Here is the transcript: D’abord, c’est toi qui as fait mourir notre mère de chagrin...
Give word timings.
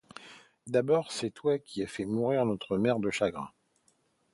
D’abord, 0.65 1.11
c’est 1.11 1.29
toi 1.29 1.59
qui 1.59 1.83
as 1.83 1.87
fait 1.87 2.05
mourir 2.05 2.43
notre 2.47 2.75
mère 2.79 2.97
de 2.97 3.11
chagrin... 3.11 3.51